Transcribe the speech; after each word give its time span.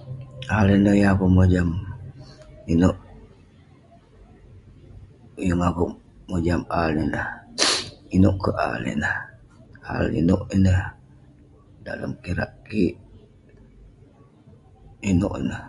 Al 0.56 0.66
ineh 0.74 0.96
yeng 1.00 1.10
akeuk 1.12 1.32
mojam. 1.36 1.68
Ineuk...yeng 2.72 5.62
akeuk 5.68 5.92
mojam 6.30 6.60
AI 6.78 6.90
ineh. 7.04 7.26
Ineuk 8.14 8.36
kek 8.44 8.56
AI 8.66 8.80
ineh. 8.94 9.16
Al 9.94 10.06
ineuk 10.20 10.42
ineh, 10.56 10.80
dalem 11.84 12.12
kirak 12.22 12.52
kik...ineuk 12.66 15.34
ineh. 15.40 15.62